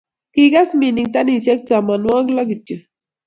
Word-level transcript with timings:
Kikes 0.33 0.69
minik 0.79 1.07
tanisiek 1.13 1.59
tamanwogik 1.67 2.33
lo 2.37 2.43
kityo 2.49 2.77